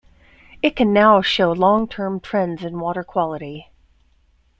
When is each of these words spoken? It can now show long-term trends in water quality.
It 0.63 0.75
can 0.75 0.93
now 0.93 1.21
show 1.21 1.51
long-term 1.51 2.21
trends 2.21 2.63
in 2.63 2.79
water 2.79 3.03
quality. 3.03 3.69